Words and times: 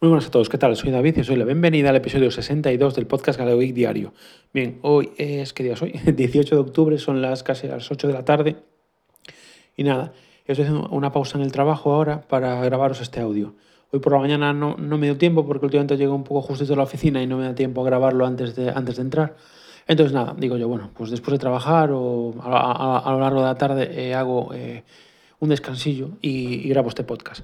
Muy 0.00 0.10
buenas 0.10 0.28
a 0.28 0.30
todos, 0.30 0.48
¿qué 0.48 0.58
tal? 0.58 0.76
Soy 0.76 0.92
David 0.92 1.16
y 1.16 1.20
os 1.22 1.26
doy 1.26 1.34
la 1.34 1.44
bienvenida 1.44 1.90
al 1.90 1.96
episodio 1.96 2.30
62 2.30 2.94
del 2.94 3.08
podcast 3.08 3.36
Galeo 3.36 3.58
Geek 3.58 3.74
Diario. 3.74 4.14
Bien, 4.54 4.78
hoy 4.82 5.10
es, 5.16 5.52
¿qué 5.52 5.64
día 5.64 5.72
es 5.72 5.82
hoy? 5.82 5.90
18 6.06 6.54
de 6.54 6.60
octubre, 6.60 6.98
son 6.98 7.20
las 7.20 7.42
casi 7.42 7.66
las 7.66 7.90
8 7.90 8.06
de 8.06 8.12
la 8.12 8.24
tarde. 8.24 8.58
Y 9.76 9.82
nada, 9.82 10.12
estoy 10.46 10.66
haciendo 10.66 10.88
una 10.90 11.10
pausa 11.10 11.36
en 11.36 11.42
el 11.42 11.50
trabajo 11.50 11.92
ahora 11.92 12.20
para 12.20 12.62
grabaros 12.62 13.00
este 13.00 13.18
audio. 13.18 13.56
Hoy 13.90 13.98
por 13.98 14.12
la 14.12 14.20
mañana 14.20 14.52
no, 14.52 14.76
no 14.76 14.98
me 14.98 15.06
dio 15.06 15.18
tiempo 15.18 15.44
porque 15.44 15.64
últimamente 15.64 15.96
llego 15.96 16.14
un 16.14 16.22
poco 16.22 16.42
justito 16.42 16.74
a 16.74 16.76
la 16.76 16.84
oficina 16.84 17.20
y 17.20 17.26
no 17.26 17.36
me 17.36 17.46
da 17.46 17.56
tiempo 17.56 17.82
a 17.82 17.84
grabarlo 17.84 18.24
antes 18.24 18.54
de, 18.54 18.70
antes 18.70 18.94
de 18.94 19.02
entrar. 19.02 19.34
Entonces 19.88 20.14
nada, 20.14 20.32
digo 20.38 20.56
yo, 20.56 20.68
bueno, 20.68 20.92
pues 20.96 21.10
después 21.10 21.32
de 21.32 21.38
trabajar 21.40 21.90
o 21.92 22.36
a, 22.40 22.50
a, 22.50 22.98
a 23.00 23.12
lo 23.14 23.18
largo 23.18 23.40
de 23.40 23.46
la 23.46 23.56
tarde 23.56 23.90
eh, 23.90 24.14
hago 24.14 24.54
eh, 24.54 24.84
un 25.40 25.48
descansillo 25.48 26.10
y, 26.22 26.66
y 26.66 26.68
grabo 26.68 26.88
este 26.88 27.02
podcast 27.02 27.42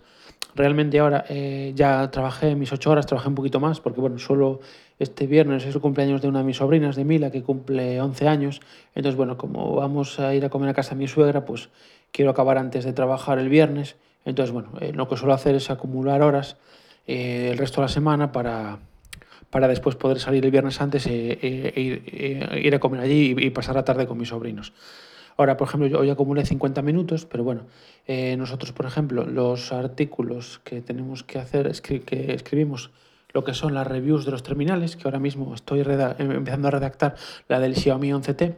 realmente 0.54 0.98
ahora 0.98 1.24
eh, 1.28 1.72
ya 1.74 2.10
trabajé 2.10 2.54
mis 2.54 2.72
ocho 2.72 2.90
horas, 2.90 3.06
trabajé 3.06 3.28
un 3.28 3.34
poquito 3.34 3.60
más, 3.60 3.80
porque 3.80 4.00
bueno, 4.00 4.18
solo 4.18 4.60
este 4.98 5.26
viernes 5.26 5.64
es 5.64 5.74
el 5.74 5.80
cumpleaños 5.80 6.22
de 6.22 6.28
una 6.28 6.40
de 6.40 6.44
mis 6.44 6.58
sobrinas, 6.58 6.96
de 6.96 7.04
Mila, 7.04 7.30
que 7.30 7.42
cumple 7.42 8.00
11 8.00 8.28
años. 8.28 8.60
Entonces, 8.94 9.16
bueno, 9.16 9.36
como 9.36 9.74
vamos 9.74 10.20
a 10.20 10.34
ir 10.34 10.44
a 10.44 10.50
comer 10.50 10.68
a 10.68 10.74
casa 10.74 10.90
de 10.90 10.96
mi 10.96 11.08
suegra, 11.08 11.44
pues 11.44 11.68
quiero 12.12 12.30
acabar 12.30 12.58
antes 12.58 12.84
de 12.84 12.92
trabajar 12.92 13.38
el 13.38 13.48
viernes. 13.48 13.96
Entonces, 14.24 14.52
bueno, 14.52 14.70
eh, 14.80 14.92
lo 14.94 15.08
que 15.08 15.16
suelo 15.16 15.34
hacer 15.34 15.54
es 15.54 15.70
acumular 15.70 16.22
horas 16.22 16.56
eh, 17.06 17.48
el 17.50 17.58
resto 17.58 17.80
de 17.80 17.86
la 17.86 17.88
semana 17.88 18.32
para, 18.32 18.78
para 19.50 19.68
después 19.68 19.96
poder 19.96 20.20
salir 20.20 20.44
el 20.44 20.50
viernes 20.50 20.80
antes 20.80 21.06
e, 21.06 22.00
ir 22.56 22.74
a 22.74 22.78
comer 22.78 23.00
allí 23.00 23.34
y 23.36 23.50
pasar 23.50 23.74
la 23.74 23.84
tarde 23.84 24.06
con 24.06 24.16
mis 24.16 24.28
sobrinos. 24.28 24.72
Ahora, 25.36 25.56
por 25.56 25.68
ejemplo, 25.68 25.88
yo 25.88 25.98
hoy 25.98 26.10
acumulé 26.10 26.44
50 26.44 26.82
minutos, 26.82 27.26
pero 27.26 27.42
bueno, 27.42 27.62
eh, 28.06 28.36
nosotros, 28.36 28.72
por 28.72 28.86
ejemplo, 28.86 29.24
los 29.26 29.72
artículos 29.72 30.60
que 30.64 30.80
tenemos 30.80 31.24
que 31.24 31.38
hacer, 31.38 31.66
escri 31.66 32.00
que 32.00 32.34
escribimos 32.34 32.90
lo 33.32 33.42
que 33.42 33.52
son 33.52 33.74
las 33.74 33.86
reviews 33.86 34.24
de 34.24 34.30
los 34.30 34.44
terminales, 34.44 34.96
que 34.96 35.08
ahora 35.08 35.18
mismo 35.18 35.54
estoy 35.54 35.80
empezando 35.80 36.68
a 36.68 36.70
redactar 36.70 37.16
la 37.48 37.58
del 37.58 37.74
Xiaomi 37.74 38.12
11T, 38.12 38.54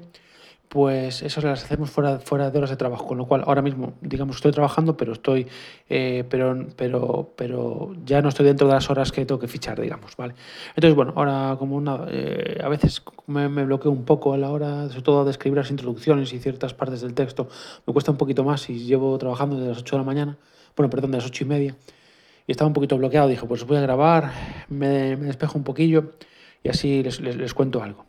pues 0.68 1.22
esas 1.22 1.44
las 1.44 1.64
hacemos 1.64 1.90
fuera, 1.90 2.18
fuera 2.18 2.50
de 2.50 2.58
horas 2.58 2.70
de 2.70 2.76
trabajo, 2.76 3.06
con 3.06 3.18
lo 3.18 3.26
cual 3.26 3.44
ahora 3.46 3.62
mismo, 3.62 3.94
digamos, 4.00 4.36
estoy 4.36 4.52
trabajando, 4.52 4.96
pero 4.96 5.12
estoy, 5.12 5.46
eh, 5.88 6.24
pero, 6.28 6.66
pero, 6.76 7.32
pero 7.36 7.94
ya 8.04 8.20
no 8.20 8.28
estoy 8.28 8.46
dentro 8.46 8.66
de 8.66 8.74
las 8.74 8.90
horas 8.90 9.12
que 9.12 9.24
tengo 9.24 9.38
que 9.38 9.48
fichar, 9.48 9.80
digamos, 9.80 10.16
¿vale? 10.16 10.34
Entonces, 10.74 10.94
bueno, 10.94 11.12
ahora 11.16 11.56
como 11.58 11.80
nada, 11.80 12.08
eh, 12.10 12.60
a 12.62 12.68
veces 12.68 13.02
me, 13.26 13.48
bloqueo 13.48 13.90
un 13.90 14.04
poco 14.04 14.32
a 14.34 14.38
la 14.38 14.50
hora, 14.50 14.88
sobre 14.88 15.02
todo 15.02 15.24
de 15.24 15.30
escribir 15.30 15.58
las 15.58 15.70
introducciones 15.70 16.32
y 16.32 16.38
ciertas 16.38 16.74
partes 16.74 17.00
del 17.00 17.14
texto, 17.14 17.48
me 17.86 17.92
cuesta 17.92 18.10
un 18.10 18.18
poquito 18.18 18.42
más 18.42 18.68
y 18.68 18.80
llevo 18.80 19.16
trabajando 19.18 19.56
desde 19.56 19.68
las 19.68 19.78
8 19.78 19.96
de 19.96 20.00
la 20.00 20.06
mañana, 20.06 20.38
bueno, 20.76 20.90
perdón, 20.90 21.12
de 21.12 21.18
las 21.18 21.26
8 21.26 21.44
y 21.44 21.46
media, 21.46 21.76
y 22.46 22.50
estaba 22.50 22.68
un 22.68 22.74
poquito 22.74 22.96
bloqueado, 22.96 23.28
dije, 23.28 23.46
pues 23.46 23.64
voy 23.64 23.76
a 23.76 23.80
grabar, 23.80 24.32
me, 24.68 25.16
despejo 25.16 25.58
un 25.58 25.64
poquillo 25.64 26.12
y 26.62 26.68
así 26.68 27.02
les, 27.02 27.20
les 27.20 27.54
cuento 27.54 27.82
algo. 27.82 28.06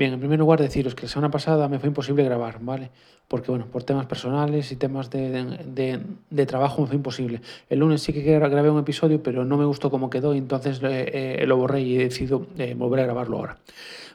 Bien, 0.00 0.14
en 0.14 0.18
primer 0.18 0.38
lugar 0.38 0.58
deciros 0.62 0.94
que 0.94 1.02
la 1.02 1.08
semana 1.10 1.30
pasada 1.30 1.68
me 1.68 1.78
fue 1.78 1.90
imposible 1.90 2.24
grabar, 2.24 2.56
¿vale? 2.62 2.90
Porque, 3.28 3.50
bueno, 3.50 3.66
por 3.66 3.82
temas 3.82 4.06
personales 4.06 4.72
y 4.72 4.76
temas 4.76 5.10
de, 5.10 5.58
de, 5.66 6.00
de 6.30 6.46
trabajo 6.46 6.80
me 6.80 6.86
fue 6.86 6.96
imposible. 6.96 7.42
El 7.68 7.80
lunes 7.80 8.00
sí 8.00 8.14
que 8.14 8.22
grabé 8.38 8.70
un 8.70 8.78
episodio, 8.78 9.22
pero 9.22 9.44
no 9.44 9.58
me 9.58 9.66
gustó 9.66 9.90
cómo 9.90 10.08
quedó 10.08 10.34
y 10.34 10.38
entonces 10.38 10.80
eh, 10.82 11.44
lo 11.46 11.58
borré 11.58 11.82
y 11.82 11.96
he 11.96 12.04
decidido 12.04 12.46
eh, 12.56 12.72
volver 12.74 13.00
a 13.00 13.02
grabarlo 13.02 13.36
ahora. 13.36 13.58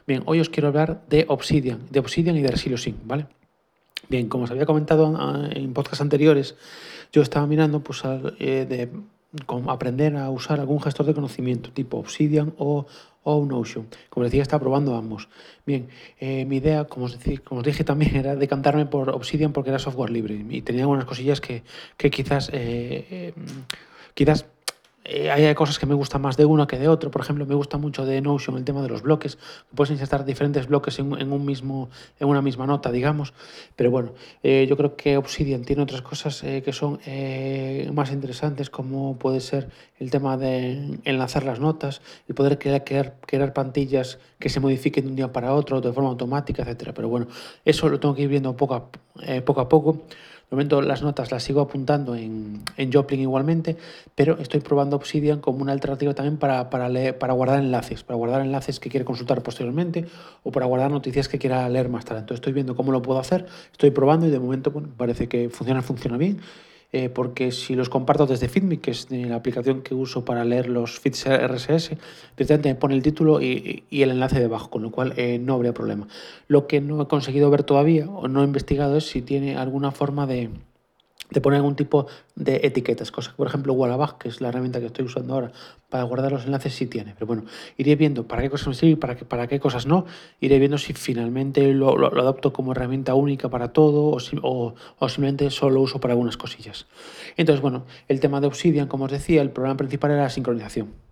Bien, 0.08 0.24
hoy 0.26 0.40
os 0.40 0.48
quiero 0.48 0.66
hablar 0.70 1.02
de 1.08 1.24
Obsidian, 1.28 1.78
de 1.88 2.00
Obsidian 2.00 2.36
y 2.36 2.42
de 2.42 2.48
Resilio 2.48 2.78
Sync, 2.78 2.96
¿vale? 3.04 3.28
Bien, 4.08 4.28
como 4.28 4.42
os 4.42 4.50
había 4.50 4.66
comentado 4.66 5.14
ah, 5.16 5.48
en 5.52 5.72
podcasts 5.72 6.00
anteriores, 6.00 6.56
yo 7.12 7.22
estaba 7.22 7.46
mirando 7.46 7.78
pues, 7.78 8.02
eh, 8.40 8.88
de 9.32 9.44
aprender 9.70 10.16
a 10.16 10.30
usar 10.30 10.60
algún 10.60 10.80
gestor 10.80 11.06
de 11.06 11.14
conocimiento 11.14 11.70
tipo 11.70 11.98
Obsidian 11.98 12.54
o, 12.58 12.86
o 13.22 13.44
Notion. 13.44 13.86
Como 14.08 14.24
decía, 14.24 14.42
estaba 14.42 14.60
probando 14.60 14.94
ambos. 14.94 15.28
Bien, 15.66 15.88
eh, 16.18 16.44
mi 16.44 16.56
idea, 16.56 16.84
como 16.84 17.06
os, 17.06 17.12
decía, 17.12 17.40
como 17.44 17.60
os, 17.60 17.66
dije 17.66 17.84
también, 17.84 18.16
era 18.16 18.36
decantarme 18.36 18.86
por 18.86 19.10
Obsidian 19.10 19.52
porque 19.52 19.70
era 19.70 19.78
software 19.78 20.10
libre 20.10 20.44
y 20.48 20.62
tenía 20.62 20.82
algunas 20.82 21.04
cosillas 21.04 21.40
que, 21.40 21.62
que 21.96 22.10
quizás, 22.10 22.50
eh, 22.52 23.06
eh, 23.10 23.34
quizás 24.14 24.46
eh, 25.08 25.30
hay 25.30 25.54
cosas 25.54 25.78
que 25.78 25.86
me 25.86 25.94
gustan 25.94 26.20
más 26.20 26.36
de 26.36 26.44
una 26.44 26.66
que 26.66 26.78
de 26.78 26.88
otro. 26.88 27.10
Por 27.10 27.22
ejemplo, 27.22 27.46
me 27.46 27.54
gusta 27.54 27.78
mucho 27.78 28.04
de 28.04 28.20
Notion 28.20 28.56
el 28.56 28.64
tema 28.64 28.82
de 28.82 28.88
los 28.88 29.02
bloques. 29.02 29.38
Puedes 29.74 29.90
insertar 29.90 30.24
diferentes 30.24 30.66
bloques 30.66 30.98
en, 30.98 31.18
en 31.20 31.32
un 31.32 31.44
mismo, 31.44 31.88
en 32.18 32.28
una 32.28 32.42
misma 32.42 32.66
nota, 32.66 32.90
digamos. 32.90 33.32
Pero 33.76 33.90
bueno, 33.90 34.12
eh, 34.42 34.66
yo 34.68 34.76
creo 34.76 34.96
que 34.96 35.16
Obsidian 35.16 35.64
tiene 35.64 35.82
otras 35.82 36.02
cosas 36.02 36.42
eh, 36.44 36.62
que 36.62 36.72
son 36.72 36.98
eh, 37.06 37.90
más 37.94 38.12
interesantes, 38.12 38.70
como 38.70 39.16
puede 39.18 39.40
ser 39.40 39.68
el 39.98 40.10
tema 40.10 40.36
de 40.36 40.98
enlazar 41.04 41.44
las 41.44 41.60
notas 41.60 42.02
y 42.28 42.32
poder 42.32 42.58
crear, 42.58 42.84
crear, 42.84 43.16
crear 43.20 43.52
plantillas 43.52 44.18
que 44.38 44.48
se 44.48 44.60
modifiquen 44.60 45.04
de 45.04 45.10
un 45.10 45.16
día 45.16 45.32
para 45.32 45.54
otro 45.54 45.80
de 45.80 45.92
forma 45.92 46.10
automática, 46.10 46.62
etcétera. 46.62 46.92
Pero 46.92 47.08
bueno, 47.08 47.28
eso 47.64 47.88
lo 47.88 48.00
tengo 48.00 48.14
que 48.14 48.22
ir 48.22 48.28
viendo 48.28 48.56
poco 48.56 48.74
a, 48.74 48.90
eh, 49.22 49.40
poco, 49.40 49.60
a 49.60 49.68
poco. 49.68 50.02
De 50.50 50.54
momento 50.54 50.80
las 50.80 51.02
notas 51.02 51.32
las 51.32 51.42
sigo 51.42 51.60
apuntando 51.60 52.14
en, 52.14 52.62
en 52.76 52.92
Joplin 52.92 53.20
igualmente, 53.20 53.76
pero 54.14 54.38
estoy 54.38 54.60
probando 54.60 54.94
Obsidian 54.94 55.40
como 55.40 55.60
una 55.60 55.72
alternativa 55.72 56.14
también 56.14 56.36
para, 56.36 56.70
para, 56.70 56.88
leer, 56.88 57.18
para 57.18 57.32
guardar 57.32 57.58
enlaces, 57.58 58.04
para 58.04 58.16
guardar 58.16 58.42
enlaces 58.42 58.78
que 58.78 58.88
quiere 58.88 59.04
consultar 59.04 59.42
posteriormente 59.42 60.06
o 60.44 60.52
para 60.52 60.66
guardar 60.66 60.92
noticias 60.92 61.28
que 61.28 61.38
quiera 61.38 61.68
leer 61.68 61.88
más 61.88 62.04
tarde. 62.04 62.20
Entonces 62.20 62.38
estoy 62.38 62.52
viendo 62.52 62.76
cómo 62.76 62.92
lo 62.92 63.02
puedo 63.02 63.18
hacer, 63.18 63.46
estoy 63.72 63.90
probando 63.90 64.28
y 64.28 64.30
de 64.30 64.38
momento 64.38 64.72
parece 64.96 65.28
que 65.28 65.48
funciona, 65.50 65.82
funciona 65.82 66.16
bien 66.16 66.40
eh, 66.92 67.08
porque 67.08 67.52
si 67.52 67.74
los 67.74 67.88
comparto 67.88 68.26
desde 68.26 68.48
Feedme, 68.48 68.78
que 68.78 68.90
es 68.92 69.10
la 69.10 69.36
aplicación 69.36 69.82
que 69.82 69.94
uso 69.94 70.24
para 70.24 70.44
leer 70.44 70.68
los 70.68 71.00
feeds 71.00 71.26
RSS, 71.26 71.90
directamente 72.36 72.68
me 72.68 72.74
pone 72.74 72.94
el 72.94 73.02
título 73.02 73.40
y, 73.40 73.84
y 73.90 74.02
el 74.02 74.10
enlace 74.10 74.40
debajo, 74.40 74.70
con 74.70 74.82
lo 74.82 74.90
cual 74.90 75.12
eh, 75.16 75.38
no 75.38 75.54
habría 75.54 75.74
problema. 75.74 76.06
Lo 76.48 76.66
que 76.66 76.80
no 76.80 77.02
he 77.02 77.08
conseguido 77.08 77.50
ver 77.50 77.64
todavía 77.64 78.08
o 78.08 78.28
no 78.28 78.42
he 78.42 78.44
investigado 78.44 78.96
es 78.96 79.06
si 79.06 79.22
tiene 79.22 79.56
alguna 79.56 79.90
forma 79.90 80.26
de, 80.26 80.50
de 81.30 81.40
poner 81.40 81.58
algún 81.58 81.76
tipo 81.76 82.06
de 82.34 82.60
etiquetas, 82.62 83.10
cosa 83.10 83.30
que 83.30 83.36
por 83.36 83.46
ejemplo 83.46 83.72
Wallabag, 83.72 84.18
que 84.18 84.28
es 84.28 84.40
la 84.40 84.48
herramienta 84.48 84.80
que 84.80 84.86
estoy 84.86 85.04
usando 85.04 85.34
ahora 85.34 85.52
para 85.88 86.04
guardar 86.04 86.32
los 86.32 86.44
enlaces, 86.44 86.74
sí 86.74 86.86
tiene. 86.86 87.14
Pero 87.14 87.26
bueno, 87.26 87.44
iré 87.76 87.96
viendo 87.96 88.26
para 88.26 88.42
qué 88.42 88.50
cosas 88.50 88.68
me 88.68 88.74
sirve 88.74 88.92
y 88.92 88.96
para 88.96 89.16
qué, 89.16 89.24
para 89.24 89.46
qué 89.46 89.60
cosas 89.60 89.86
no. 89.86 90.06
Iré 90.40 90.58
viendo 90.58 90.78
si 90.78 90.92
finalmente 90.92 91.72
lo, 91.72 91.96
lo, 91.96 92.10
lo 92.10 92.20
adopto 92.20 92.52
como 92.52 92.72
herramienta 92.72 93.14
única 93.14 93.48
para 93.48 93.72
todo 93.72 94.10
o, 94.10 94.20
si, 94.20 94.36
o, 94.42 94.74
o, 94.98 95.08
simplemente 95.08 95.50
solo 95.50 95.76
lo 95.76 95.80
uso 95.82 96.00
para 96.00 96.12
algunas 96.12 96.36
cosillas. 96.36 96.86
Entonces, 97.36 97.62
bueno, 97.62 97.84
el 98.08 98.20
tema 98.20 98.40
de 98.40 98.48
Obsidian, 98.48 98.88
como 98.88 99.04
os 99.04 99.12
decía, 99.12 99.42
el 99.42 99.50
problema 99.50 99.76
principal 99.76 100.10
era 100.10 100.22
la 100.22 100.30
sincronización. 100.30 101.05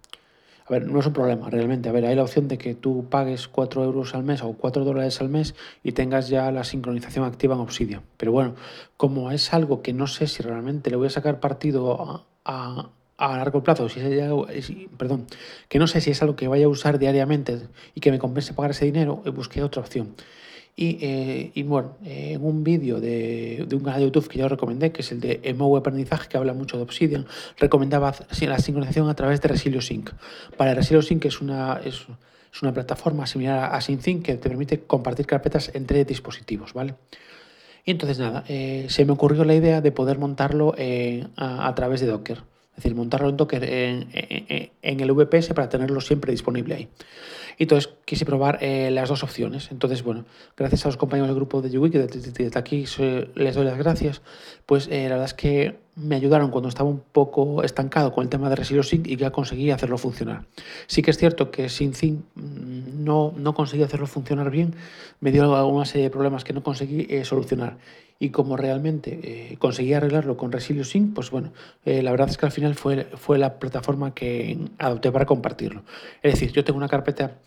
A 0.67 0.73
ver, 0.73 0.87
no 0.87 0.99
es 0.99 1.07
un 1.07 1.13
problema 1.13 1.51
realmente. 1.51 1.91
A 1.91 1.93
ver, 1.93 2.07
hay 2.07 2.17
la 2.17 2.23
opción 2.23 2.49
de 2.49 2.57
que 2.57 2.75
tú 2.75 3.07
pagues 3.11 3.49
4 3.49 3.85
euros 3.85 4.15
al 4.15 4.25
mes 4.25 4.43
o 4.43 4.55
4 4.55 4.85
dólares 4.85 5.21
al 5.21 5.29
mes 5.29 5.55
y 5.83 5.93
tengas 5.93 6.29
ya 6.29 6.51
la 6.51 6.65
sincronización 6.65 7.27
activa 7.27 7.55
en 7.55 7.61
Obsidian. 7.61 8.03
Pero 8.17 8.33
bueno, 8.33 8.55
como 8.97 9.31
es 9.31 9.53
algo 9.53 9.83
que 9.83 9.93
no 9.93 10.07
sé 10.07 10.27
si 10.27 10.43
realmente 10.43 10.89
le 10.89 10.97
voy 10.97 11.09
a 11.09 11.11
sacar 11.11 11.39
partido 11.39 12.27
a, 12.47 12.91
largo 13.19 13.63
plazo, 13.63 13.89
si 13.89 14.01
es, 14.01 14.73
perdón, 14.97 15.27
que 15.69 15.79
no 15.79 15.87
sé 15.87 16.01
si 16.01 16.11
es 16.11 16.23
algo 16.23 16.35
que 16.35 16.49
vaya 16.49 16.65
a 16.65 16.69
usar 16.69 16.99
diariamente 16.99 17.61
y 17.95 18.01
que 18.01 18.11
me 18.11 18.19
compense 18.19 18.55
pagar 18.55 18.71
ese 18.71 18.87
dinero, 18.87 19.23
busqué 19.35 19.63
otra 19.63 19.83
opción. 19.83 20.15
Y, 20.77 20.99
eh, 21.03 21.53
y 21.55 21.62
bueno, 21.62 21.97
en 22.05 22.45
un 22.45 22.65
vídeo 22.65 23.01
de, 23.01 23.65
de, 23.69 23.77
un 23.77 23.85
canal 23.85 24.01
de 24.01 24.07
YouTube 24.07 24.27
que 24.29 24.41
yo 24.41 24.49
recomendé, 24.49 24.91
que 24.91 25.03
es 25.03 25.12
el 25.12 25.21
de 25.21 25.41
Emo 25.45 25.77
Aprendizaje, 25.77 26.29
que 26.29 26.37
habla 26.37 26.53
mucho 26.53 26.77
de 26.77 26.83
Obsidian, 26.83 27.27
recomendaba 27.59 28.12
la 28.41 28.59
sincronización 28.59 29.09
a 29.09 29.15
través 29.15 29.41
de 29.41 29.49
Resilio 29.49 29.81
Sync. 29.81 30.11
Para 30.57 30.75
Resilio 30.75 31.01
Sync 31.01 31.27
es 31.27 31.41
una, 31.41 31.81
es, 31.84 32.07
es 32.53 32.63
una 32.63 32.73
plataforma 32.73 33.25
similar 33.27 33.73
a 33.73 33.81
SyncThing 33.81 34.23
que 34.23 34.34
te 34.34 34.49
permite 34.49 34.81
compartir 34.81 35.27
carpetas 35.27 35.71
entre 35.75 36.05
dispositivos, 36.05 36.73
¿vale? 36.73 36.97
Y 37.84 37.93
entonces 37.93 38.19
nada, 38.19 38.45
eh, 38.49 38.87
se 38.89 39.05
me 39.05 39.13
ocurrió 39.13 39.45
la 39.45 39.55
idea 39.55 39.81
de 39.81 39.93
poder 39.93 40.19
montarlo 40.19 40.75
eh, 40.77 41.29
a, 41.37 41.73
través 41.77 42.01
de 42.01 42.07
Docker. 42.09 42.39
Es 42.71 42.77
decir, 42.83 42.97
montarlo 42.97 43.29
en 43.29 43.37
Docker 43.37 43.63
en 43.63 45.01
el 45.01 45.13
VPS 45.13 45.54
para 45.54 45.69
tenerlo 45.69 46.01
siempre 46.01 46.33
disponible 46.33 46.75
ahí. 46.75 46.89
Y 47.59 47.65
entonces 47.65 47.92
quise 48.04 48.24
probar 48.24 48.59
eh, 48.60 48.91
las 48.91 49.09
dos 49.09 49.22
opciones. 49.22 49.71
Entonces, 49.71 50.03
bueno, 50.03 50.24
gracias 50.56 50.84
a 50.84 50.89
los 50.89 50.97
compañeros 50.97 51.28
del 51.28 51.36
grupo 51.36 51.62
de 51.62 51.71
YouWeek, 51.71 51.92
que 51.92 51.98
desde 52.06 52.59
aquí 52.59 52.84
les 53.34 53.54
doy 53.54 53.65
las 53.65 53.78
gracias, 53.78 54.22
pues 54.66 54.89
eh, 54.89 55.04
la 55.04 55.16
verdad 55.16 55.27
es 55.27 55.34
que 55.34 55.84
me 55.97 56.16
ayudaron 56.16 56.51
cuando 56.51 56.68
estaba 56.68 56.89
un 56.89 57.01
poco 57.01 57.62
estancado 57.62 58.12
con 58.12 58.24
el 58.24 58.30
tema 58.30 58.48
de 58.48 58.56
Resilio 58.56 58.83
Sync 58.83 59.06
y 59.06 59.16
ya 59.16 59.30
conseguí 59.30 59.71
hacerlo 59.71 59.97
funcionar. 59.97 60.45
Sí 60.86 61.03
que 61.03 61.10
es 61.10 61.18
cierto 61.18 61.51
que 61.51 61.68
sin 61.68 61.95
Sync 61.95 62.21
no, 63.04 63.33
no 63.36 63.54
conseguí 63.54 63.83
hacerlo 63.83 64.06
funcionar 64.06 64.51
bien, 64.51 64.74
me 65.21 65.33
dio 65.33 65.66
una 65.66 65.84
serie 65.86 66.04
de 66.04 66.10
problemas 66.10 66.45
que 66.45 66.53
no 66.53 66.62
conseguí 66.62 67.06
eh, 67.09 67.24
solucionar. 67.24 67.78
Y 68.18 68.30
como 68.30 68.56
realmente 68.56 69.21
eh, 69.22 69.56
conseguí 69.59 69.92
arreglarlo 69.92 70.36
con 70.36 70.53
Resilio 70.53 70.84
Sync, 70.84 71.15
pues 71.15 71.30
bueno, 71.30 71.53
eh, 71.84 72.03
la 72.03 72.10
verdad 72.10 72.28
es 72.28 72.39
que 72.39 72.47
al 72.47 72.53
final 72.53 72.74
fue, 72.74 73.04
fue 73.15 73.39
la 73.39 73.59
plataforma 73.59 74.15
que 74.15 74.59
adopté 74.78 75.10
para 75.10 75.27
compartirlo. 75.27 75.83
Es 76.22 76.34
decir, 76.34 76.53
yo 76.53 76.62
tengo 76.62 76.77
una 76.77 76.89
carpeta 76.89 77.39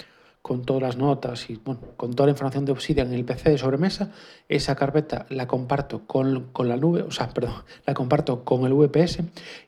con 0.42 0.64
todas 0.64 0.82
las 0.82 0.98
notas 0.98 1.50
y 1.50 1.58
con 1.58 2.16
toda 2.16 2.28
la 2.28 2.32
información 2.32 2.66
de 2.66 2.72
Obsidian 2.72 3.08
en 3.08 3.14
el 3.16 3.26
PC 3.26 3.50
de 3.50 3.58
sobremesa, 3.58 4.12
esa 4.48 4.76
carpeta 4.76 5.26
la 5.30 5.46
comparto 5.46 6.08
con, 6.08 6.48
la 6.58 6.78
nube, 6.78 7.02
o 7.02 7.12
sea, 7.12 7.30
perdón, 7.30 7.64
la 7.86 7.94
comparto 7.94 8.46
con 8.46 8.66
el 8.66 8.74
VPS 8.74 9.20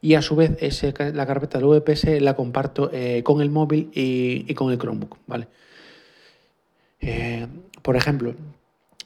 y 0.01 0.13
a 0.13 0.21
su 0.21 0.37
vez 0.37 0.55
ese, 0.61 0.93
la 1.13 1.25
carpeta 1.25 1.59
del 1.59 1.67
VPS 1.67 2.21
la 2.21 2.33
comparto 2.33 2.91
con 3.23 3.41
el 3.41 3.49
móvil 3.49 3.91
y, 3.93 4.53
con 4.53 4.71
el 4.71 4.79
Chromebook, 4.79 5.17
¿vale? 5.27 5.47
Eh, 7.01 7.47
por 7.81 7.95
ejemplo, 7.95 8.35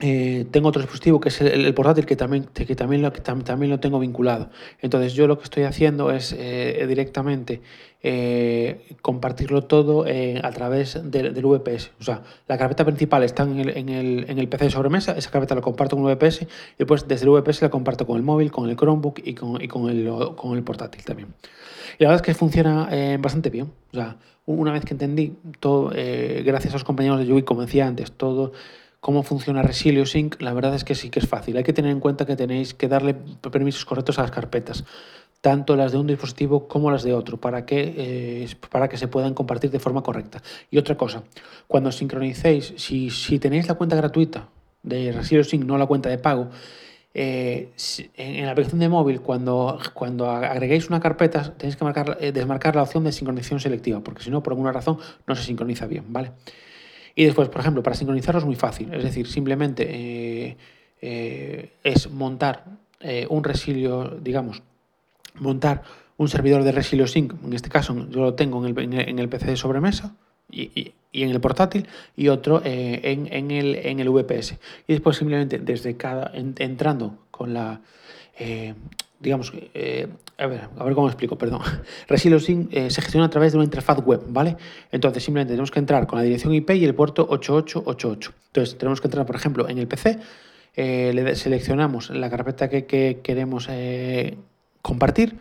eh, 0.06 0.48
tengo 0.52 0.68
otro 0.68 0.82
dispositivo 0.82 1.22
que 1.22 1.30
es 1.30 1.40
el, 1.40 1.74
portátil 1.74 2.06
que 2.06 2.18
también, 2.18 2.44
que 2.44 2.76
también, 2.76 3.02
lo, 3.02 3.14
también 3.14 3.72
lo 3.72 3.80
tengo 3.80 4.00
vinculado. 4.00 4.50
Entonces 4.82 5.14
yo 5.14 5.28
lo 5.28 5.38
que 5.38 5.46
estoy 5.46 5.64
haciendo 5.64 6.12
es 6.12 6.36
eh, 6.38 6.84
directamente 6.90 7.62
eh, 8.02 8.86
compartirlo 9.02 9.62
todo 9.62 10.04
a 10.04 10.52
través 10.52 11.00
del, 11.10 11.32
VPS. 11.32 11.92
O 12.02 12.04
sea, 12.04 12.22
la 12.50 12.58
carpeta 12.58 12.84
principal 12.84 13.24
está 13.24 13.44
en 13.44 13.62
el, 13.62 13.70
en, 13.78 13.88
el, 13.88 14.26
en 14.28 14.40
el, 14.40 14.50
PC 14.50 14.66
de 14.66 14.72
sobremesa, 14.72 15.14
esa 15.18 15.32
carpeta 15.32 15.56
la 15.56 15.62
comparto 15.62 15.96
con 15.96 16.10
el 16.10 16.18
VPS 16.18 16.42
y 16.42 16.48
después 16.80 17.08
desde 17.08 17.24
el 17.24 17.32
VPS 17.32 17.62
la 17.62 17.70
comparto 17.70 18.06
con 18.06 18.18
el 18.18 18.24
móvil, 18.24 18.52
con 18.52 18.70
el 18.70 18.76
Chromebook 18.76 19.22
y 19.24 19.36
con, 19.36 19.62
y 19.62 19.70
con, 19.70 19.90
el, 19.90 20.12
con 20.36 20.58
el 20.58 20.64
portátil 20.64 21.06
también. 21.06 21.30
Y 21.98 22.04
la 22.04 22.10
verdad 22.10 22.26
es 22.28 22.34
que 22.34 22.34
funciona 22.34 22.90
bastante 23.20 23.50
bien. 23.50 23.72
O 23.94 23.96
sea, 23.96 24.18
una 24.46 24.74
vez 24.74 24.84
que 24.84 24.96
entendí 24.96 25.38
todo, 25.62 25.94
gracias 25.94 26.74
a 26.74 26.76
los 26.76 26.84
compañeros 26.84 27.20
de 27.20 27.26
Yui, 27.26 27.44
como 27.44 27.62
decía 27.62 27.88
antes, 27.88 28.12
todo 28.12 28.52
cómo 29.04 29.22
funciona 29.24 29.62
Resilio 29.62 30.06
Sync, 30.06 30.42
la 30.42 30.54
verdad 30.54 30.76
es 30.76 30.86
que 30.86 30.96
sí 30.96 31.10
que 31.10 31.20
es 31.20 31.28
fácil. 31.28 31.58
Hay 31.58 31.66
que 31.66 31.74
tener 31.74 31.92
en 31.92 32.00
cuenta 32.00 32.26
que 32.26 32.38
tenéis 32.38 32.74
que 32.74 32.88
darle 32.88 33.14
permisos 33.14 33.84
correctos 33.84 34.18
a 34.18 34.22
las 34.22 34.32
carpetas, 34.32 34.86
tanto 35.42 35.76
las 35.76 35.92
de 35.92 35.98
un 35.98 36.08
dispositivo 36.08 36.70
como 36.70 36.90
las 36.90 37.04
de 37.04 37.14
otro, 37.14 37.36
para 37.36 37.66
que, 37.66 37.94
eh, 37.98 38.48
para 38.72 38.88
que 38.88 38.96
se 38.96 39.10
puedan 39.10 39.34
compartir 39.34 39.72
de 39.72 39.80
forma 39.80 40.04
correcta. 40.04 40.42
Y 40.72 40.78
otra 40.78 40.96
cosa, 40.96 41.24
cuando 41.68 41.92
sincronicéis, 41.92 42.76
si, 42.78 43.10
si 43.10 43.40
tenéis 43.40 43.68
la 43.68 43.74
cuenta 43.74 43.98
gratuita 43.98 44.48
de 44.84 45.12
Resilio 45.12 45.44
Sync, 45.44 45.66
no 45.66 45.78
la 45.78 45.86
cuenta 45.86 46.08
de 46.08 46.18
pago, 46.18 46.48
eh, 47.14 47.74
en 48.16 48.46
la 48.46 48.54
aplicación 48.54 48.80
de 48.80 48.88
móvil, 48.88 49.20
cuando, 49.20 49.80
cuando 49.94 50.32
agreguéis 50.32 50.88
una 50.88 51.02
carpeta, 51.02 51.54
tenéis 51.58 51.76
que 51.76 51.84
marcar, 51.84 52.20
eh, 52.22 52.32
desmarcar 52.32 52.78
la 52.78 52.84
opción 52.84 53.04
de 53.04 53.12
sincronización 53.12 53.60
selectiva, 53.60 54.00
porque 54.00 54.24
si 54.24 54.30
no, 54.30 54.42
por 54.42 54.54
alguna 54.54 54.72
razón, 54.72 54.98
no 55.28 55.36
se 55.36 55.44
sincroniza 55.44 55.88
bien, 55.88 56.06
¿vale? 56.08 56.32
Y 57.16 57.26
después, 57.26 57.50
por 57.50 57.62
ejemplo, 57.62 57.84
para 57.84 57.96
sincronizarlo 57.96 58.40
es 58.40 58.46
muy 58.46 58.56
fácil, 58.56 58.94
es 58.94 59.04
decir, 59.04 59.28
simplemente 59.28 59.88
eh, 59.88 60.58
eh, 61.02 61.74
es 61.84 62.10
montar 62.10 62.66
eh, 63.00 63.28
un 63.30 63.44
resilio, 63.44 64.18
digamos, 64.22 64.64
montar 65.36 65.84
un 66.18 66.28
servidor 66.28 66.64
de 66.64 66.72
resilio 66.72 67.08
sync, 67.08 67.34
en 67.44 67.54
este 67.54 67.70
caso 67.70 68.08
yo 68.10 68.22
lo 68.22 68.34
tengo 68.34 68.66
en 68.66 68.78
el, 68.78 69.00
en 69.10 69.20
el 69.20 69.30
PC 69.30 69.48
de 69.48 69.58
sobremesa 69.58 70.16
y, 70.50 70.94
y, 71.12 71.24
en 71.24 71.30
el 71.30 71.40
portátil 71.40 71.88
y 72.16 72.30
otro 72.30 72.62
en, 72.64 73.32
en, 73.32 73.52
el, 73.52 73.76
en 73.76 74.00
el 74.00 74.10
VPS. 74.10 74.56
Y 74.88 74.94
después 74.94 75.18
simplemente 75.18 75.60
desde 75.60 75.96
cada, 75.96 76.32
entrando 76.34 77.20
con 77.30 77.54
la 77.54 77.82
digamos, 79.24 79.54
eh, 79.74 80.08
a, 80.38 80.46
ver, 80.46 80.70
a 80.78 80.84
ver 80.84 80.94
cómo 80.94 81.08
explico, 81.08 81.38
perdón. 81.38 81.62
Resilio 82.08 82.38
eh, 82.38 82.90
se 82.90 83.02
gestiona 83.02 83.26
a 83.26 83.30
través 83.30 83.54
de 83.54 83.58
una 83.58 83.66
interfaz 83.66 84.00
web, 84.06 84.22
¿vale? 84.28 84.58
Entonces 84.92 85.24
simplemente 85.24 85.54
tenemos 85.54 85.72
que 85.72 85.80
entrar 85.80 86.06
con 86.06 86.20
la 86.20 86.24
dirección 86.24 86.54
IP 86.54 86.72
y 86.72 86.86
el 86.86 86.94
puerto 86.94 87.26
8888. 87.30 88.34
Entonces 88.48 88.78
tenemos 88.78 89.02
que 89.02 89.08
entrar, 89.08 89.26
por 89.26 89.36
ejemplo, 89.36 89.68
en 89.70 89.78
el 89.78 89.88
PC, 89.88 90.20
eh, 90.76 91.12
le 91.14 91.36
seleccionamos 91.36 92.10
la 92.10 92.30
carpeta 92.30 92.70
que, 92.70 93.22
queremos 93.24 93.70
compartir. 94.82 95.40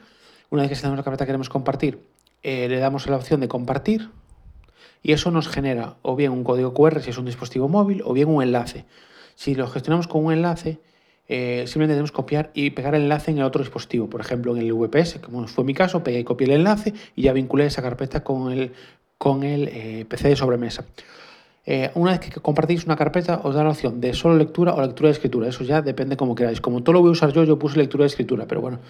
Una 0.51 0.63
vez 0.63 0.71
que 0.71 0.77
seleccionamos 0.77 0.99
la 0.99 1.05
carpeta 1.05 1.25
que 1.25 1.29
queremos 1.29 1.49
compartir, 1.49 1.99
le 2.43 2.79
damos 2.79 3.07
la 3.07 3.17
opción 3.17 3.41
de 3.41 3.49
compartir 3.49 4.11
y 5.03 5.13
eso 5.13 5.31
nos 5.31 5.49
genera 5.49 5.97
o 6.03 6.17
bien 6.17 6.33
un 6.33 6.45
código 6.45 6.73
QR 6.73 7.01
si 7.01 7.11
es 7.11 7.19
un 7.19 7.27
dispositivo 7.27 7.69
móvil 7.69 8.03
o 8.05 8.13
bien 8.13 8.29
un 8.29 8.43
enlace. 8.43 8.85
Si 9.35 9.55
lo 9.55 9.67
gestionamos 9.67 10.07
con 10.07 10.25
un 10.25 10.33
enlace, 10.33 10.79
eh, 11.29 11.65
simplemente 11.67 11.95
tenemos 11.95 12.13
copiar 12.13 12.51
y 12.55 12.71
pegar 12.71 12.95
el 12.95 13.03
enlace 13.03 13.31
en 13.31 13.39
el 13.39 13.45
otro 13.45 13.63
dispositivo. 13.63 14.09
Por 14.11 14.21
ejemplo, 14.21 14.57
en 14.57 14.63
el 14.63 14.73
VPS, 14.73 15.19
como 15.21 15.47
fue 15.47 15.65
mi 15.65 15.75
caso, 15.75 16.03
pegué 16.03 16.21
y 16.21 16.25
copié 16.25 16.47
el 16.47 16.55
enlace 16.55 16.93
y 17.15 17.23
ya 17.23 17.33
vinculé 17.33 17.67
esa 17.67 17.83
carpeta 17.83 18.25
con 18.25 18.53
el, 18.53 18.73
con 19.19 19.43
el 19.45 19.69
eh, 19.69 20.05
PC 20.09 20.29
de 20.29 20.37
sobremesa. 20.37 20.85
Eh, 21.65 21.91
una 21.95 22.11
vez 22.11 22.21
que 22.21 22.41
compartís 22.41 22.85
una 22.85 22.97
carpeta, 22.97 23.41
os 23.45 23.55
da 23.55 23.63
la 23.63 23.71
opción 23.71 24.01
de 24.01 24.15
solo 24.15 24.37
lectura 24.37 24.75
o 24.75 24.81
lectura 24.81 25.09
de 25.09 25.13
escritura. 25.13 25.49
Eso 25.49 25.63
ya 25.63 25.81
depende 25.81 26.17
como 26.17 26.35
queráis. 26.35 26.61
Como 26.61 26.83
todo 26.83 26.95
lo 26.95 27.01
voy 27.01 27.11
a 27.11 27.13
usar 27.13 27.33
yo, 27.33 27.45
yo 27.45 27.59
puse 27.59 27.79
lectura 27.79 28.03
de 28.03 28.09
escritura. 28.09 28.47
Pero 28.49 28.61
bueno, 28.61 28.81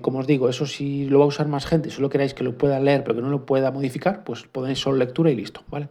como 0.00 0.20
os 0.20 0.26
digo, 0.26 0.48
eso 0.48 0.64
si 0.64 1.06
lo 1.06 1.18
va 1.18 1.24
a 1.24 1.28
usar 1.28 1.48
más 1.48 1.66
gente, 1.66 1.90
solo 1.90 2.08
queráis 2.08 2.32
que 2.32 2.44
lo 2.44 2.56
pueda 2.56 2.78
leer 2.78 3.02
pero 3.02 3.16
que 3.16 3.20
no 3.20 3.28
lo 3.28 3.44
pueda 3.44 3.70
modificar, 3.72 4.22
pues 4.24 4.44
ponéis 4.44 4.78
solo 4.78 4.96
lectura 4.96 5.30
y 5.30 5.36
listo, 5.36 5.62
¿vale? 5.68 5.88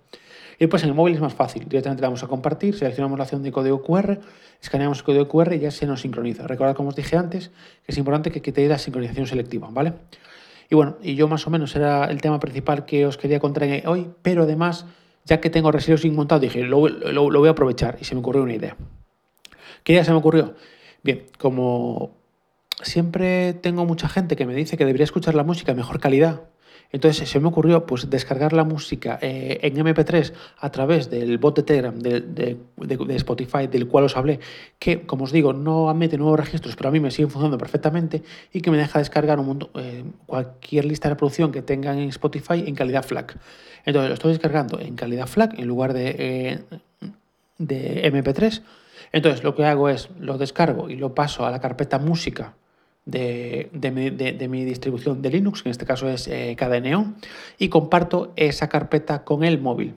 Y 0.59 0.67
pues 0.67 0.83
en 0.83 0.89
el 0.89 0.95
móvil 0.95 1.15
es 1.15 1.21
más 1.21 1.33
fácil. 1.33 1.63
Directamente 1.67 2.01
le 2.01 2.07
damos 2.07 2.23
a 2.23 2.27
compartir, 2.27 2.75
seleccionamos 2.75 3.17
la 3.17 3.23
opción 3.23 3.43
de 3.43 3.51
código 3.51 3.81
QR, 3.81 4.19
escaneamos 4.61 4.99
el 4.99 5.03
código 5.03 5.27
QR 5.27 5.53
y 5.53 5.59
ya 5.59 5.71
se 5.71 5.85
nos 5.85 6.01
sincroniza. 6.01 6.47
Recordad, 6.47 6.75
como 6.75 6.89
os 6.89 6.95
dije 6.95 7.17
antes, 7.17 7.49
que 7.85 7.91
es 7.91 7.97
importante 7.97 8.31
que 8.31 8.41
quitéis 8.41 8.69
la 8.69 8.77
sincronización 8.77 9.27
selectiva, 9.27 9.69
¿vale? 9.71 9.93
Y 10.69 10.75
bueno, 10.75 10.97
y 11.01 11.15
yo 11.15 11.27
más 11.27 11.45
o 11.47 11.49
menos 11.49 11.75
era 11.75 12.05
el 12.05 12.21
tema 12.21 12.39
principal 12.39 12.85
que 12.85 13.05
os 13.05 13.17
quería 13.17 13.39
contar 13.39 13.67
hoy, 13.85 14.09
pero 14.21 14.43
además, 14.43 14.85
ya 15.25 15.39
que 15.39 15.49
tengo 15.49 15.71
Resilio 15.71 15.97
Sync 15.97 16.15
montado, 16.15 16.41
dije, 16.41 16.63
lo, 16.63 16.79
voy 16.79 17.47
a 17.47 17.51
aprovechar 17.51 17.97
y 17.99 18.05
se 18.05 18.15
me 18.15 18.21
ocurrió 18.21 18.43
una 18.43 18.53
idea. 18.53 18.75
¿Qué 19.83 19.93
idea 19.93 20.05
se 20.05 20.11
me 20.11 20.17
ocurrió? 20.17 20.55
Bien, 21.03 21.25
como 21.37 22.15
siempre 22.81 23.53
tengo 23.53 23.85
mucha 23.85 24.07
gente 24.07 24.35
que 24.35 24.45
me 24.45 24.55
dice 24.55 24.77
que 24.77 24.85
debería 24.85 25.03
escuchar 25.03 25.35
la 25.35 25.43
música 25.43 25.71
en 25.71 25.77
mejor 25.77 25.99
calidad 25.99 26.41
entonces 26.93 27.27
se 27.27 27.39
me 27.39 27.47
ocurrió 27.47 27.87
pues, 27.87 28.07
descargar 28.09 28.53
la 28.53 28.63
música 28.63 29.17
eh, 29.19 29.59
en 29.63 29.75
MP3 29.75 30.31
a 30.59 30.69
través 30.71 31.09
del 31.09 31.39
bot 31.39 31.55
de 31.55 31.63
Telegram 31.63 31.99
de, 31.99 32.57
Spotify, 33.15 33.65
del 33.65 33.87
cual 33.87 34.05
os 34.05 34.15
hablé, 34.15 34.39
que 34.77 35.01
como 35.01 35.23
os 35.23 35.31
digo, 35.31 35.53
no 35.53 35.89
admite 35.89 36.19
nuevos 36.19 36.39
registros, 36.39 36.75
pero 36.75 36.89
a 36.89 36.91
mí 36.91 36.99
me 36.99 37.09
sigue 37.09 37.27
funcionando 37.27 37.57
perfectamente 37.57 38.21
y 38.51 38.61
que 38.61 38.69
me 38.69 38.77
deja 38.77 38.99
descargar 38.99 39.39
un 39.39 39.47
mundo, 39.47 39.71
eh, 39.73 40.03
cualquier 40.27 40.85
lista 40.85 41.09
de 41.09 41.15
reproducción 41.15 41.51
que 41.51 41.63
tengan 41.63 41.97
en 41.97 42.09
Spotify 42.09 42.63
en 42.67 42.75
calidad 42.75 43.03
FLAC. 43.03 43.37
Entonces 43.85 44.09
lo 44.09 44.13
estoy 44.13 44.31
descargando 44.33 44.79
en 44.79 44.95
calidad 44.95 45.25
FLAC 45.25 45.57
en 45.57 45.67
lugar 45.67 45.93
de, 45.93 46.15
eh, 46.19 46.59
de 47.57 48.11
MP3. 48.11 48.61
Entonces 49.11 49.43
lo 49.43 49.55
que 49.55 49.65
hago 49.65 49.89
es 49.89 50.09
lo 50.19 50.37
descargo 50.37 50.91
y 50.91 50.95
lo 50.95 51.15
paso 51.15 51.43
a 51.43 51.49
la 51.49 51.59
carpeta 51.59 51.97
música 51.97 52.53
de, 53.05 54.47
mi, 54.49 54.65
distribución 54.65 55.21
de 55.21 55.29
Linux, 55.29 55.61
que 55.61 55.69
en 55.69 55.71
este 55.71 55.85
caso 55.85 56.09
es 56.09 56.27
eh, 56.27 56.55
y 57.57 57.69
comparto 57.69 58.33
esa 58.35 58.69
carpeta 58.69 59.23
con 59.23 59.43
el 59.43 59.59
móvil. 59.59 59.95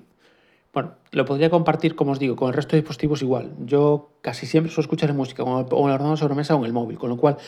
Bueno, 0.72 0.92
lo 1.10 1.24
podría 1.24 1.48
compartir, 1.48 1.96
como 1.96 2.12
os 2.12 2.18
digo, 2.18 2.36
con 2.36 2.48
el 2.48 2.54
resto 2.54 2.72
de 2.72 2.82
dispositivos 2.82 3.22
igual. 3.22 3.52
Yo 3.64 4.10
casi 4.20 4.44
siempre 4.44 4.70
suelo 4.70 4.84
escuchar 4.84 5.14
música 5.14 5.42
o 5.42 5.60
en 5.60 5.66
el 5.66 5.72
ordenador 5.72 6.18
sobremesa 6.18 6.54
o 6.54 6.58
en 6.58 6.66
el 6.66 6.72
móvil, 6.74 6.98
con 6.98 7.08
lo 7.08 7.16
cual, 7.16 7.38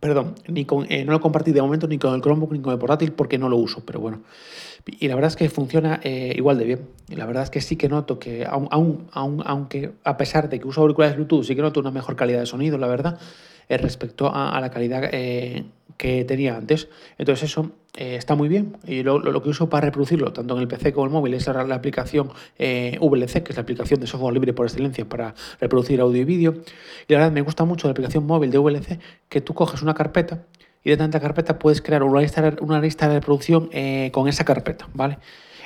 perdón, 0.00 0.34
ni 0.48 0.64
con, 0.64 0.90
eh, 0.90 1.04
no 1.04 1.12
lo 1.12 1.20
compartí 1.20 1.52
de 1.52 1.62
momento 1.62 1.86
ni 1.86 1.98
con 1.98 2.14
el 2.14 2.22
Chromebook 2.22 2.50
ni 2.52 2.60
con 2.60 2.72
el 2.72 2.80
portátil 2.80 3.12
porque 3.12 3.38
no 3.38 3.48
lo 3.48 3.56
uso, 3.56 3.84
pero 3.86 4.00
bueno. 4.00 4.22
Y 4.86 5.06
la 5.06 5.14
verdad 5.14 5.28
es 5.28 5.36
que 5.36 5.48
funciona 5.48 6.00
eh, 6.02 6.32
igual 6.36 6.58
de 6.58 6.64
bien. 6.64 6.88
Y 7.08 7.14
la 7.14 7.26
verdad 7.26 7.44
es 7.44 7.50
que 7.50 7.60
sí 7.60 7.76
que 7.76 7.88
noto 7.88 8.18
que, 8.18 8.44
aún, 8.44 9.08
aunque 9.12 9.92
a 10.02 10.16
pesar 10.16 10.48
de 10.48 10.58
que 10.58 10.66
uso 10.66 10.80
auriculares 10.80 11.16
Bluetooth, 11.16 11.44
sí 11.44 11.54
que 11.54 11.62
noto 11.62 11.78
una 11.78 11.90
mejor 11.90 12.16
calidad 12.16 12.40
de 12.40 12.46
sonido, 12.46 12.78
la 12.78 12.88
verdad. 12.88 13.20
Eh, 13.68 13.78
respecto 13.78 14.30
a, 14.32 14.60
la 14.60 14.70
calidad 14.70 15.10
eh, 15.10 15.64
que 15.96 16.24
tenía 16.24 16.56
antes. 16.56 16.88
Entonces 17.18 17.50
eso 17.50 17.72
eh, 17.96 18.14
está 18.14 18.36
muy 18.36 18.48
bien 18.48 18.76
y 18.86 19.02
lo, 19.02 19.42
que 19.42 19.48
uso 19.48 19.68
para 19.68 19.86
reproducirlo, 19.86 20.32
tanto 20.32 20.54
en 20.54 20.60
el 20.60 20.68
PC 20.68 20.92
como 20.92 21.06
en 21.06 21.10
el 21.10 21.12
móvil, 21.14 21.34
es 21.34 21.48
la, 21.48 21.74
aplicación 21.74 22.28
VLC, 22.58 23.42
que 23.42 23.50
es 23.50 23.56
la 23.56 23.62
aplicación 23.62 23.98
de 23.98 24.06
software 24.06 24.34
libre 24.34 24.52
por 24.52 24.66
excelencia 24.66 25.04
para 25.04 25.34
reproducir 25.60 26.00
audio 26.00 26.22
y 26.22 26.24
vídeo. 26.24 26.54
Y 27.08 27.14
la 27.14 27.18
verdad 27.18 27.32
me 27.32 27.40
gusta 27.40 27.64
mucho 27.64 27.88
la 27.88 27.90
aplicación 27.90 28.24
móvil 28.24 28.52
de 28.52 28.58
VLC, 28.58 29.00
que 29.28 29.40
tú 29.40 29.52
coges 29.52 29.82
una 29.82 29.94
carpeta 29.94 30.44
y 30.84 30.90
de 30.90 30.96
tanta 30.96 31.18
carpeta 31.18 31.58
puedes 31.58 31.82
crear 31.82 32.04
una 32.04 32.20
lista, 32.20 32.54
una 32.60 32.80
lista 32.80 33.08
de 33.08 33.14
reproducción 33.14 33.68
con 34.12 34.28
esa 34.28 34.44
carpeta, 34.44 34.88
¿vale? 34.94 35.18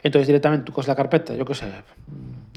Entonces 0.02 0.26
directamente 0.26 0.64
tú 0.64 0.72
coges 0.72 0.88
la 0.88 0.96
carpeta, 0.96 1.34
yo 1.34 1.44
qué 1.44 1.54
sé, 1.54 1.66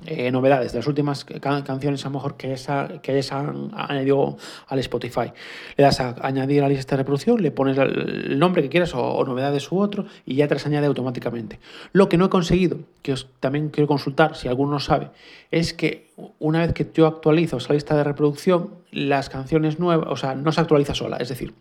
eh, 0.06 0.32
novedades 0.32 0.72
de 0.72 0.80
las 0.80 0.88
últimas 0.88 1.26
canciones 1.26 2.06
a 2.06 2.10
lo 2.10 2.16
mejor 2.16 2.38
que, 2.38 2.54
esa, 2.54 3.02
que 3.02 3.12
hayas 3.12 3.32
añadido 3.32 4.38
al 4.68 4.80
Spotify. 4.80 5.32
Le 5.78 5.84
das 5.84 6.00
a 6.00 6.16
añadir 6.22 6.62
a 6.62 6.64
la 6.64 6.70
lista 6.70 6.96
de 6.96 7.04
reproducción, 7.04 7.42
le 7.42 7.52
pones 7.52 7.78
el 7.78 8.38
nombre 8.40 8.62
que 8.62 8.70
quieras 8.70 8.94
o, 8.96 9.24
novedades 9.26 9.72
u 9.72 9.80
otro 9.80 10.06
y 10.26 10.36
ya 10.36 10.48
te 10.48 10.56
las 10.56 10.66
añade 10.66 10.88
automáticamente. 10.88 11.60
Lo 11.92 12.10
que 12.10 12.18
no 12.18 12.26
he 12.26 12.30
conseguido, 12.30 12.80
que 13.02 13.14
os 13.14 13.30
también 13.40 13.70
quiero 13.70 13.88
consultar 13.88 14.36
si 14.36 14.48
alguno 14.48 14.80
sabe, 14.80 15.12
es 15.52 15.74
que 15.74 16.12
una 16.40 16.60
vez 16.60 16.74
que 16.74 16.90
yo 16.94 17.08
actualizo 17.08 17.58
esa 17.58 17.74
lista 17.74 17.96
de 17.96 18.04
reproducción, 18.04 18.76
las 18.92 19.30
canciones 19.30 19.80
nuevas, 19.80 20.08
o 20.10 20.16
sea, 20.16 20.36
no 20.36 20.52
se 20.52 20.62
actualiza 20.62 20.94
sola. 20.94 21.18
Es 21.18 21.30
decir, 21.30 21.54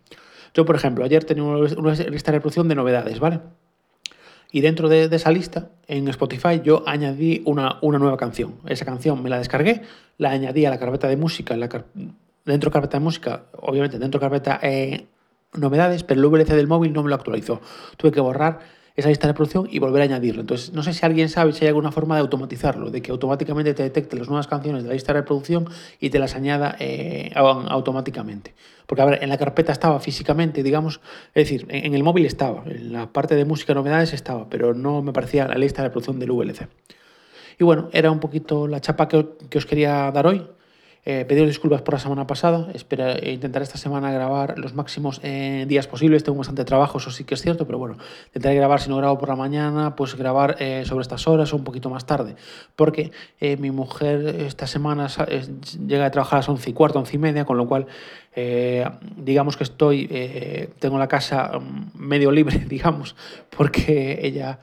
yo 0.54 0.64
por 0.64 0.76
ejemplo, 0.76 1.04
ayer 1.04 1.24
tenía 1.24 1.44
una 1.44 1.94
lista 1.94 2.30
de 2.30 2.38
reproducción 2.38 2.68
de 2.68 2.74
novedades, 2.74 3.18
¿vale? 3.18 3.40
Y 4.52 4.60
dentro 4.60 4.90
de, 4.90 5.04
esa 5.10 5.32
lista, 5.32 5.70
en 5.88 6.06
Spotify, 6.08 6.60
yo 6.62 6.84
añadí 6.86 7.42
una, 7.46 7.78
una, 7.80 7.98
nueva 7.98 8.18
canción. 8.18 8.56
Esa 8.66 8.84
canción 8.84 9.22
me 9.22 9.30
la 9.30 9.38
descargué, 9.38 9.80
la 10.18 10.30
añadí 10.30 10.66
a 10.66 10.70
la 10.70 10.78
carpeta 10.78 11.08
de 11.08 11.16
música, 11.16 11.56
la 11.56 11.68
dentro 12.44 12.68
de 12.68 12.72
carpeta 12.72 12.98
de 12.98 13.04
música, 13.04 13.44
obviamente 13.52 13.98
dentro 13.98 14.20
de 14.20 14.28
carpeta 14.28 14.60
eh, 14.62 15.06
novedades, 15.54 16.02
pero 16.02 16.20
el 16.20 16.26
VLC 16.26 16.50
del 16.50 16.66
móvil 16.66 16.92
no 16.92 17.02
me 17.02 17.08
lo 17.08 17.14
actualizó. 17.14 17.62
Tuve 17.96 18.12
que 18.12 18.20
borrar 18.20 18.60
esa 18.96 19.08
lista 19.08 19.26
de 19.26 19.32
reproducción 19.32 19.68
y 19.70 19.78
volver 19.78 20.02
a 20.02 20.04
añadirlo. 20.04 20.40
Entonces, 20.42 20.72
no 20.72 20.82
sé 20.82 20.92
si 20.92 21.04
alguien 21.06 21.28
sabe 21.28 21.52
si 21.52 21.64
hay 21.64 21.68
alguna 21.68 21.92
forma 21.92 22.16
de 22.16 22.20
automatizarlo, 22.20 22.90
de 22.90 23.02
que 23.02 23.10
automáticamente 23.10 23.74
te 23.74 23.82
detecte 23.82 24.16
las 24.16 24.28
nuevas 24.28 24.46
canciones 24.46 24.82
de 24.82 24.88
la 24.88 24.94
lista 24.94 25.12
de 25.12 25.20
reproducción 25.20 25.68
y 26.00 26.10
te 26.10 26.18
las 26.18 26.34
añada 26.34 26.76
eh, 26.78 27.32
automáticamente. 27.34 28.54
Porque, 28.86 29.02
a 29.02 29.04
ver, 29.06 29.22
en 29.22 29.28
la 29.28 29.38
carpeta 29.38 29.72
estaba 29.72 30.00
físicamente, 30.00 30.62
digamos, 30.62 31.00
es 31.34 31.48
decir, 31.48 31.66
en, 31.68 31.94
el 31.94 32.02
móvil 32.04 32.26
estaba, 32.26 32.64
en 32.66 32.92
la 32.92 33.12
parte 33.12 33.34
de 33.34 33.44
música 33.44 33.74
novedades 33.74 34.12
estaba, 34.12 34.48
pero 34.50 34.74
no 34.74 35.02
me 35.02 35.12
parecía 35.12 35.48
la 35.48 35.54
lista 35.54 35.82
de 35.82 35.88
reproducción 35.88 36.18
del 36.18 36.32
VLC. 36.32 36.68
Y 37.58 37.64
bueno, 37.64 37.88
era 37.92 38.10
un 38.10 38.20
poquito 38.20 38.66
la 38.66 38.80
chapa 38.80 39.08
que 39.08 39.58
os 39.58 39.66
quería 39.66 40.10
dar 40.10 40.26
hoy. 40.26 40.46
Eh, 41.04 41.24
pediros 41.26 41.48
disculpas 41.48 41.82
por 41.82 41.94
la 41.94 42.00
semana 42.00 42.28
pasada. 42.28 42.68
Espera, 42.74 43.14
eh, 43.14 43.32
intentaré 43.32 43.64
esta 43.64 43.76
semana 43.76 44.12
grabar 44.12 44.56
los 44.56 44.74
máximos 44.74 45.20
eh, 45.24 45.64
días 45.66 45.88
posibles. 45.88 46.22
Tengo 46.22 46.38
bastante 46.38 46.64
trabajo, 46.64 46.98
eso 46.98 47.10
sí 47.10 47.24
que 47.24 47.34
es 47.34 47.42
cierto, 47.42 47.66
pero 47.66 47.78
bueno, 47.78 47.96
intentaré 48.26 48.54
grabar, 48.54 48.80
si 48.80 48.88
no 48.88 48.98
grabo 48.98 49.18
por 49.18 49.28
la 49.28 49.34
mañana, 49.34 49.96
pues 49.96 50.14
grabar 50.14 50.56
eh, 50.60 50.84
sobre 50.86 51.02
estas 51.02 51.26
horas 51.26 51.52
o 51.52 51.56
un 51.56 51.64
poquito 51.64 51.90
más 51.90 52.06
tarde. 52.06 52.36
Porque 52.76 53.10
mi 53.58 53.72
mujer 53.72 54.42
esta 54.42 54.68
semana 54.68 55.08
llega 55.86 56.06
a 56.06 56.10
trabajar 56.12 56.36
a 56.36 56.38
las 56.38 56.48
11 56.48 56.70
y 56.70 56.72
cuarto, 56.72 57.00
11 57.00 57.16
y 57.16 57.18
media, 57.18 57.44
con 57.44 57.56
lo 57.56 57.66
cual 57.66 57.86
digamos 59.16 59.56
que 59.56 59.64
estoy, 59.64 60.06
tengo 60.78 60.98
la 60.98 61.08
casa 61.08 61.58
mm, 61.58 61.90
medio 61.94 62.30
libre, 62.30 62.58
digamos, 62.68 63.16
porque 63.50 64.20
ella 64.22 64.60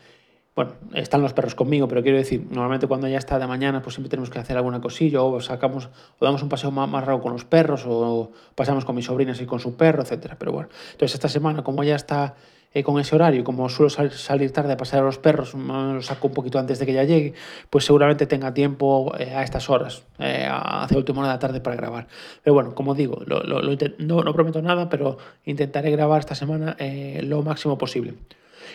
bueno, 0.60 0.74
están 0.94 1.22
los 1.22 1.32
perros 1.32 1.56
conmigo, 1.56 1.88
pero 1.88 2.04
quiero 2.04 2.18
decir, 2.18 2.46
normalmente 2.51 2.86
cuando 2.86 3.08
ya 3.08 3.18
está 3.18 3.39
de 3.39 3.48
mañana, 3.48 3.82
pues 3.82 3.96
siempre 3.96 4.10
tenemos 4.10 4.30
que 4.30 4.39
hacer 4.39 4.58
alguna 4.58 4.82
cosilla, 4.82 5.24
o 5.24 5.39
sacamos, 5.39 5.88
o 6.20 6.25
damos 6.25 6.44
un 6.44 6.50
paseo 6.50 6.70
más, 6.70 7.06
raro 7.06 7.22
con 7.22 7.32
los 7.32 7.46
perros, 7.46 7.86
o 7.88 8.32
pasamos 8.56 8.84
con 8.84 8.94
mis 8.94 9.06
sobrinas 9.06 9.39
y 9.39 9.46
con 9.46 9.62
su 9.62 9.78
perro, 9.78 10.01
etcétera. 10.01 10.36
Pero 10.38 10.51
bueno, 10.51 10.68
entonces 10.92 11.13
esta 11.13 11.30
semana, 11.30 11.63
como 11.63 11.82
ya 11.86 11.96
está 11.96 12.36
eh, 12.74 12.84
con 12.84 13.00
ese 13.00 13.16
horario, 13.16 13.46
como 13.46 13.70
suelo 13.70 13.89
salir 13.89 14.51
tarde 14.51 14.74
a 14.74 14.75
pasar 14.75 15.00
a 15.00 15.04
los 15.04 15.18
perros, 15.18 15.54
lo 15.54 16.01
saco 16.01 16.28
un 16.28 16.34
poquito 16.34 16.60
antes 16.60 16.78
de 16.78 16.86
que 16.86 16.92
ya 16.92 17.06
llegue, 17.06 17.36
pues 17.70 17.86
seguramente 17.86 18.25
tenga 18.25 18.54
tiempo 18.54 19.13
eh, 19.18 19.34
a 19.34 19.44
estas 19.44 19.70
horas, 19.70 20.04
eh, 20.18 20.46
hacia 20.46 20.98
última 20.98 21.20
hora 21.20 21.30
de 21.30 21.36
la 21.36 21.39
tarde 21.39 21.62
para 21.62 21.78
grabar. 21.78 22.08
Pero 22.44 22.54
bueno, 22.54 22.75
como 22.75 22.96
digo, 22.96 23.22
no, 23.25 24.24
no, 24.24 24.34
prometo 24.34 24.62
nada, 24.62 24.89
pero 24.89 25.20
intentaré 25.46 25.89
grabar 25.89 26.20
esta 26.20 26.36
semana 26.36 26.75
lo 27.22 27.44
máximo 27.44 27.78
posible. 27.78 28.16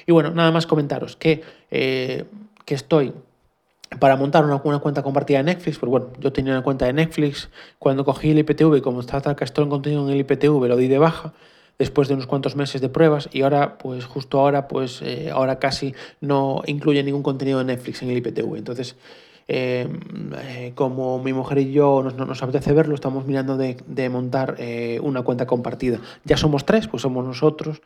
Y 0.07 0.13
bueno, 0.13 0.31
nada 0.31 0.51
más 0.51 0.67
comentaros 0.67 1.17
que, 1.17 1.43
eh, 1.71 2.25
que 2.65 2.75
estoy 2.75 3.13
para 3.99 4.17
montar 4.17 4.45
una, 4.45 4.59
cuenta 4.59 5.03
compartida 5.03 5.39
de 5.39 5.45
Netflix, 5.45 5.79
pues 5.79 5.91
bueno, 5.91 6.09
yo 6.19 6.33
tenía 6.33 6.53
una 6.53 6.63
cuenta 6.63 6.87
de 6.87 6.93
Netflix 6.93 7.51
cuando 7.79 8.05
cogí 8.05 8.31
el 8.31 8.39
IPTV, 8.39 8.81
como 8.83 9.01
que 9.01 9.45
estoy 9.45 9.65
en 9.65 9.71
contenido 9.71 10.07
en 10.07 10.13
el 10.13 10.21
IPTV, 10.21 10.67
lo 10.67 10.77
di 10.77 10.89
de 10.89 10.99
baja 10.99 11.33
después 11.79 12.09
de 12.09 12.15
unos 12.15 12.27
cuantos 12.27 12.57
meses 12.57 12.81
de 12.81 12.89
pruebas 12.89 13.29
y 13.33 13.43
ahora, 13.43 13.79
pues 13.79 14.05
justo 14.05 14.41
ahora, 14.41 14.69
pues 14.69 15.03
eh, 15.03 15.31
ahora 15.33 15.59
casi 15.59 15.95
no 16.21 16.63
incluye 16.67 17.03
ningún 17.03 17.23
contenido 17.23 17.59
de 17.59 17.65
Netflix 17.65 18.03
en 18.03 18.11
el 18.11 18.19
IPTV. 18.19 18.57
Entonces, 18.57 18.97
eh, 19.49 20.73
como 20.75 21.19
mi 21.19 21.33
mujer 21.33 21.59
y 21.59 21.73
yo 21.73 22.03
nos, 22.03 22.15
nos 22.15 22.43
apetece 22.43 22.73
verlo, 22.73 22.95
estamos 22.95 23.27
mirando 23.27 23.57
de, 23.57 23.77
de 23.87 24.09
montar 24.09 24.57
una 25.03 25.23
cuenta 25.23 25.47
compartida. 25.47 26.01
Ya 26.25 26.37
somos 26.37 26.65
tres, 26.65 26.89
pues 26.89 27.03
somos 27.03 27.25
nosotros, 27.25 27.81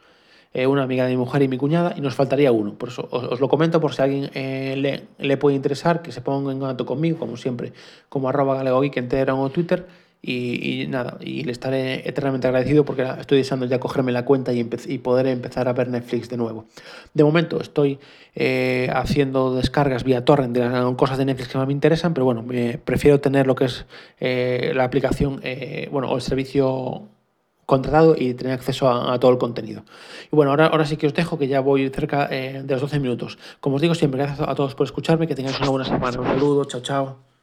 eh, 0.55 0.67
una 0.67 0.83
amiga 0.83 1.05
de 1.05 1.11
mi 1.11 1.19
mujer 1.19 1.43
y 1.43 1.49
mi 1.49 1.59
cuñada, 1.59 1.95
y 1.97 2.01
nos 2.01 2.15
faltaría 2.15 2.53
uno. 2.53 2.75
Por 2.75 2.89
eso 2.89 3.07
os, 3.11 3.39
lo 3.39 3.49
comento 3.49 3.81
por 3.81 3.95
si 3.95 4.01
a 4.01 4.05
alguien 4.05 4.31
eh, 4.35 4.75
le, 4.79 5.03
le, 5.19 5.37
puede 5.37 5.57
interesar, 5.57 6.01
que 6.01 6.11
se 6.11 6.23
ponga 6.23 6.53
en 6.53 6.59
contacto 6.59 6.87
conmigo, 6.87 7.19
como 7.19 7.37
siempre, 7.37 7.73
como 8.09 8.29
arroba 8.29 8.57
galegogeek 8.57 8.97
en 8.97 9.09
Telegram 9.09 9.39
o 9.39 9.51
Twitter. 9.51 9.87
Y, 10.21 10.83
y, 10.83 10.87
nada, 10.89 11.17
y 11.21 11.45
le 11.45 11.53
estaré 11.53 12.09
eternamente 12.09 12.49
agradecido 12.49 12.85
porque 12.85 13.07
estoy 13.21 13.39
deseando 13.39 13.67
ya 13.67 13.79
cogerme 13.79 14.11
la 14.11 14.25
cuenta 14.25 14.53
y, 14.53 14.69
y 14.89 14.99
poder 14.99 15.29
empezar 15.29 15.69
a 15.69 15.73
ver 15.75 15.89
Netflix 15.89 16.29
de 16.29 16.37
nuevo. 16.37 16.65
De 17.15 17.23
momento 17.23 17.61
estoy 17.61 18.01
eh, 18.35 18.91
haciendo 18.93 19.55
descargas 19.55 20.03
vía 20.03 20.25
torrent 20.25 20.57
de 20.57 20.69
las 20.69 20.95
cosas 20.97 21.19
de 21.19 21.25
Netflix 21.25 21.51
que 21.51 21.59
más 21.59 21.69
me 21.69 21.73
interesan, 21.73 22.15
pero 22.15 22.25
bueno, 22.25 22.45
prefiero 22.85 23.21
tener 23.21 23.47
lo 23.47 23.55
que 23.55 23.67
es 23.67 23.87
la 24.19 24.83
aplicación, 24.83 25.41
bueno, 25.93 26.11
o 26.11 26.17
el 26.17 26.23
servicio 26.23 27.09
contratado 27.69 28.15
y 28.17 28.33
tener 28.33 28.55
acceso 28.55 28.89
a, 28.89 29.21
todo 29.21 29.31
el 29.31 29.37
contenido. 29.37 29.83
Y 30.33 30.35
bueno, 30.35 30.53
ahora, 30.53 30.69
ahora 30.69 30.87
sí 30.87 30.97
que 30.97 31.07
os 31.07 31.13
dejo, 31.13 31.39
que 31.39 31.49
ya 31.49 31.61
voy 31.61 31.91
cerca 31.91 32.27
eh, 32.31 32.63
de 32.65 32.73
los 32.75 32.81
12 32.81 32.99
minutos. 32.99 33.39
Como 33.61 33.77
os 33.77 33.83
digo 33.83 33.95
siempre, 33.95 34.23
gracias 34.23 34.49
a 34.49 34.55
todos 34.55 34.75
por 34.75 34.87
escucharme, 34.87 35.27
que 35.29 35.35
tengáis 35.35 35.61
una 35.61 35.69
buena 35.69 35.85
semana. 35.85 36.19
Un 36.19 36.27
saludo, 36.27 36.65
chao, 36.65 36.81
chao. 36.81 37.38